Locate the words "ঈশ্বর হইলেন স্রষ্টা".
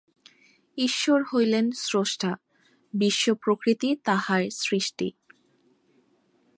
0.77-2.31